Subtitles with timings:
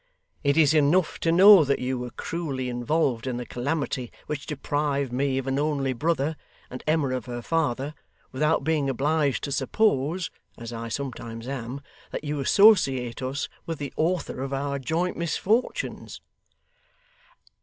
[0.43, 5.13] It is enough to know that you were cruelly involved in the calamity which deprived
[5.13, 6.37] me of an only brother,
[6.71, 7.93] and Emma of her father,
[8.31, 13.93] without being obliged to suppose (as I sometimes am) that you associate us with the
[13.95, 16.19] author of our joint misfortunes.